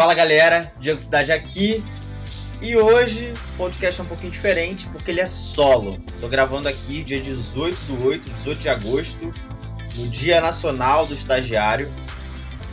[0.00, 1.84] Fala galera, Diego Cidade aqui.
[2.62, 6.02] E hoje o podcast é um pouquinho diferente porque ele é solo.
[6.08, 9.34] Estou gravando aqui dia 18 do 8, 18 de agosto,
[9.96, 11.92] no Dia Nacional do Estagiário.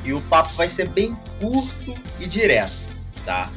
[0.05, 2.71] E o papo vai ser bem curto e direto,
[3.25, 3.51] tá?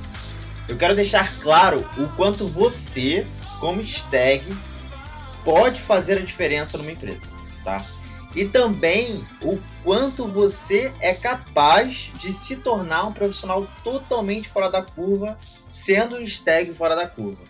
[0.69, 3.25] Eu quero deixar claro o quanto você,
[3.61, 4.45] como stag,
[5.45, 7.29] pode fazer a diferença numa empresa,
[7.63, 7.85] tá?
[8.35, 14.83] E também o quanto você é capaz de se tornar um profissional totalmente fora da
[14.83, 17.45] curva, sendo um stag fora da curva.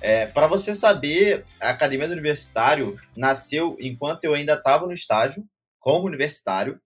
[0.00, 5.44] É, Para você saber, a Academia do Universitário nasceu enquanto eu ainda estava no estágio,
[5.80, 6.80] como universitário,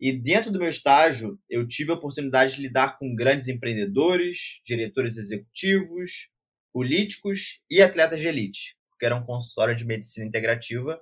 [0.00, 5.16] e dentro do meu estágio, eu tive a oportunidade de lidar com grandes empreendedores, diretores
[5.16, 6.28] executivos,
[6.72, 11.00] políticos e atletas de elite, que era um consultório de medicina integrativa,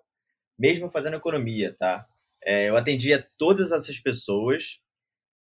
[0.59, 2.07] mesmo fazendo economia, tá?
[2.45, 4.79] É, eu atendia todas essas pessoas,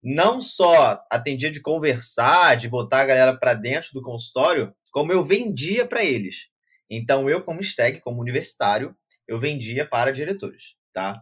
[0.03, 5.23] não só atendia de conversar, de botar a galera para dentro do consultório, como eu
[5.23, 6.47] vendia para eles.
[6.89, 8.95] Então, eu, como stag, como universitário,
[9.27, 11.21] eu vendia para diretores, tá?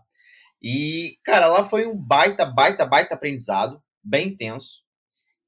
[0.61, 4.83] E, cara, lá foi um baita, baita, baita aprendizado, bem intenso.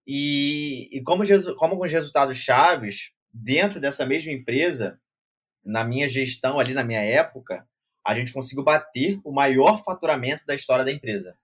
[0.05, 1.23] E, e como,
[1.57, 4.99] como com os resultados chaves, dentro dessa mesma empresa,
[5.63, 7.67] na minha gestão ali, na minha época,
[8.05, 11.37] a gente conseguiu bater o maior faturamento da história da empresa.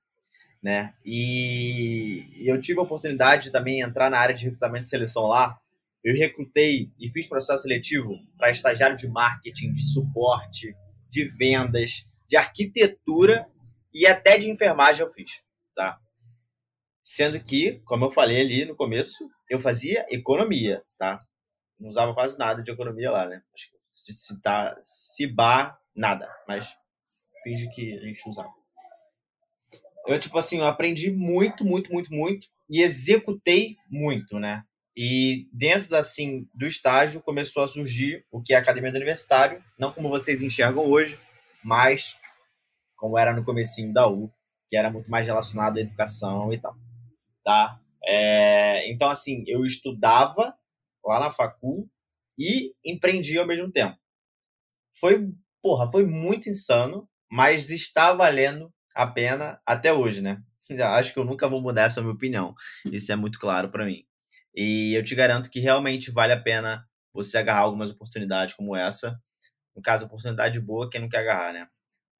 [0.62, 0.94] Né?
[1.06, 5.60] E, eu tive a oportunidade de também entrar na área de recrutamento e seleção lá.
[6.04, 10.76] Eu recrutei e fiz processo seletivo para estagiário de marketing, de suporte,
[11.10, 13.48] de vendas, de arquitetura
[13.94, 15.42] e até de enfermagem eu fiz,
[15.76, 16.00] tá?
[17.02, 21.20] Sendo que, como eu falei ali no começo, eu fazia economia, tá?
[21.80, 23.42] Não usava quase nada de economia lá, né?
[23.54, 26.74] Acho que se citar Cibar, nada, mas
[27.44, 28.54] finge que a gente usava.
[30.06, 34.64] Eu, tipo assim, eu aprendi muito, muito, muito, muito e executei muito, né?
[34.96, 39.64] E dentro, assim, do estágio começou a surgir o que é a Academia do Universitário,
[39.78, 41.20] não como vocês enxergam hoje,
[41.64, 42.18] mas
[42.96, 44.32] como era no comecinho da U,
[44.70, 46.76] que era muito mais relacionado à educação e tal,
[47.44, 47.80] tá?
[48.04, 50.58] É, então, assim, eu estudava
[51.06, 51.88] lá na facul
[52.38, 53.98] e empreendia ao mesmo tempo.
[55.00, 55.32] Foi,
[55.68, 60.42] porra, foi muito insano, mas está valendo a pena até hoje, né?
[60.96, 62.56] Acho que eu nunca vou mudar essa minha opinião.
[62.86, 64.06] Isso é muito claro para mim.
[64.56, 69.20] E eu te garanto que realmente vale a pena você agarrar algumas oportunidades como essa.
[69.76, 71.68] No caso, oportunidade boa, quem não quer agarrar, né?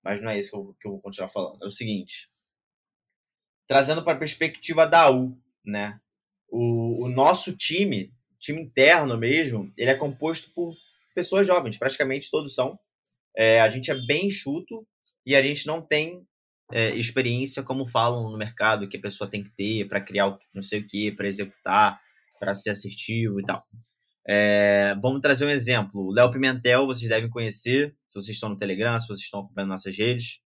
[0.04, 1.64] mas não é isso que eu, que eu vou continuar falando.
[1.64, 2.30] É o seguinte,
[3.66, 6.02] trazendo para a perspectiva da U, né?
[6.50, 10.76] O, o nosso time, time interno mesmo, ele é composto por
[11.16, 12.78] pessoas jovens, praticamente todos são.
[13.38, 14.86] É, a gente é bem enxuto
[15.26, 16.26] e a gente não tem
[16.72, 20.62] é, experiência como falam no mercado que a pessoa tem que ter para criar não
[20.62, 22.00] sei o que, para executar,
[22.40, 23.64] para ser assertivo e tal.
[24.28, 26.08] É, vamos trazer um exemplo.
[26.08, 29.70] O Léo Pimentel, vocês devem conhecer, se vocês estão no Telegram, se vocês estão acompanhando
[29.70, 30.40] nossas redes.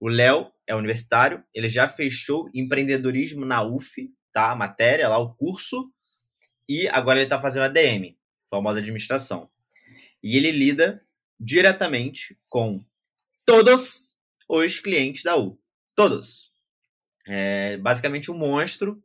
[0.00, 4.52] O Léo é universitário, ele já fechou empreendedorismo na UF, tá?
[4.52, 5.90] A matéria lá, o curso,
[6.68, 8.16] e agora ele está fazendo a DM,
[8.48, 9.50] famosa administração.
[10.22, 11.02] E ele lida
[11.38, 12.84] diretamente com
[13.44, 14.16] todos
[14.48, 15.58] os clientes da U.
[15.94, 16.52] Todos.
[17.26, 19.02] É basicamente um monstro,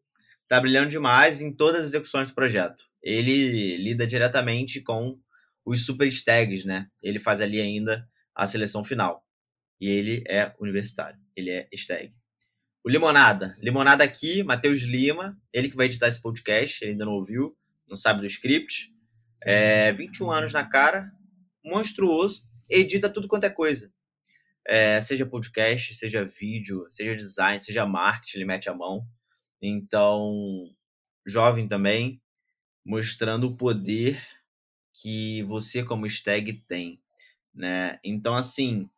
[0.47, 5.19] tá brilhando demais em todas as execuções do projeto ele lida diretamente com
[5.65, 6.87] os super stags, né?
[7.03, 9.25] Ele faz ali ainda a seleção final.
[9.79, 12.13] E ele é universitário, ele é stag.
[12.83, 13.57] O Limonada.
[13.59, 17.55] Limonada aqui, Matheus Lima, ele que vai editar esse podcast, ele ainda não ouviu,
[17.89, 18.93] não sabe do script.
[19.41, 21.11] É, 21 anos na cara,
[21.63, 23.91] monstruoso, edita tudo quanto é coisa.
[24.65, 29.05] É, seja podcast, seja vídeo, seja design, seja marketing, ele mete a mão.
[29.61, 30.69] Então,
[31.25, 32.21] jovem também,
[32.85, 34.21] mostrando o poder
[35.01, 37.01] que você como stag tem,
[37.53, 37.99] né?
[38.03, 38.89] Então assim,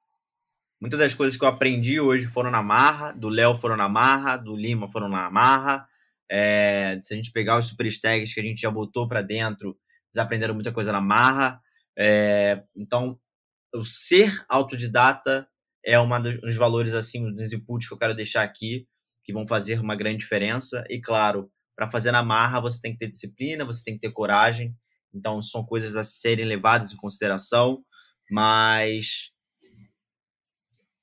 [0.81, 4.37] muitas das coisas que eu aprendi hoje foram na marra, do Léo foram na marra,
[4.37, 5.87] do Lima foram na marra.
[6.29, 9.77] É, se a gente pegar os super stags que a gente já botou para dentro,
[10.09, 11.61] eles aprenderam muita coisa na marra.
[11.97, 13.19] É, então,
[13.73, 15.47] o ser autodidata
[15.85, 18.87] é um dos valores assim, dos inputs que eu quero deixar aqui,
[19.23, 20.83] que vão fazer uma grande diferença.
[20.89, 24.11] E claro, para fazer na marra, você tem que ter disciplina, você tem que ter
[24.11, 24.75] coragem.
[25.13, 27.83] Então, são coisas a serem levadas em consideração,
[28.29, 29.31] mas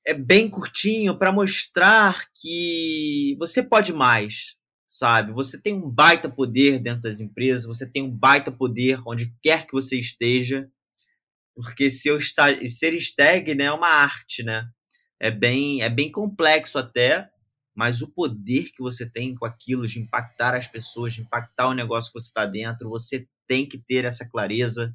[0.05, 4.55] é bem curtinho para mostrar que você pode mais,
[4.85, 5.31] sabe?
[5.31, 9.65] Você tem um baita poder dentro das empresas, você tem um baita poder onde quer
[9.65, 10.69] que você esteja,
[11.55, 14.67] porque se eu está, ser stag né, é uma arte, né?
[15.19, 17.29] É bem, é bem complexo até,
[17.75, 21.73] mas o poder que você tem com aquilo de impactar as pessoas, de impactar o
[21.73, 24.93] negócio que você está dentro, você tem que ter essa clareza.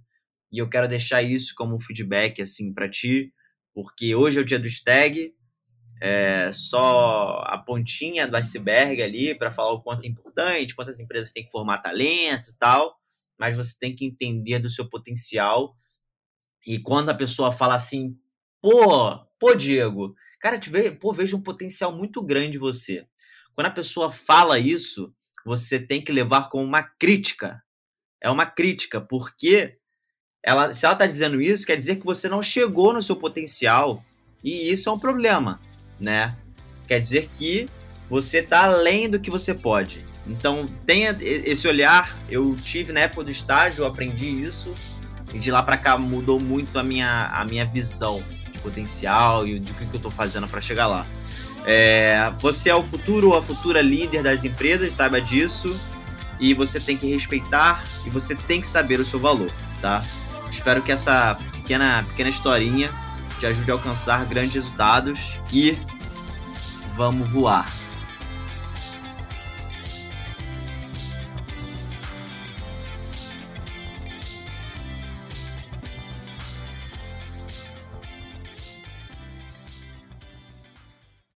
[0.50, 3.32] E eu quero deixar isso como feedback assim para ti,
[3.74, 5.32] porque hoje é o dia do stag,
[6.00, 11.32] é só a pontinha do iceberg ali para falar o quanto é importante, quantas empresas
[11.32, 12.96] têm que formar talentos e tal,
[13.38, 15.76] mas você tem que entender do seu potencial.
[16.66, 18.16] E quando a pessoa fala assim,
[18.60, 23.06] pô, pô, Diego, cara, te vejo, pô, vejo um potencial muito grande em você.
[23.54, 25.12] Quando a pessoa fala isso,
[25.44, 27.62] você tem que levar como uma crítica.
[28.20, 29.78] É uma crítica, porque
[30.42, 34.04] ela, se ela está dizendo isso, quer dizer que você não chegou no seu potencial.
[34.42, 35.60] E isso é um problema
[35.98, 36.34] né?
[36.86, 37.68] Quer dizer que
[38.08, 40.04] você está além do que você pode.
[40.26, 42.16] Então, tenha esse olhar.
[42.30, 44.74] Eu tive na época do estágio, aprendi isso.
[45.32, 48.22] E de lá para cá mudou muito a minha, a minha visão
[48.52, 51.04] de potencial e do que, que eu estou fazendo para chegar lá.
[51.66, 55.78] É, você é o futuro ou a futura líder das empresas, saiba disso.
[56.40, 60.04] E você tem que respeitar e você tem que saber o seu valor, tá?
[60.50, 62.90] Espero que essa pequena, pequena historinha
[63.40, 65.76] te ajude a alcançar grandes resultados e
[66.96, 67.77] vamos voar.